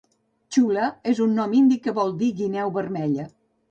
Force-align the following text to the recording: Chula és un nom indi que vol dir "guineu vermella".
Chula 0.55 0.87
és 1.13 1.21
un 1.27 1.37
nom 1.41 1.55
indi 1.61 1.79
que 1.87 1.97
vol 2.01 2.19
dir 2.25 2.35
"guineu 2.43 2.77
vermella". 2.83 3.33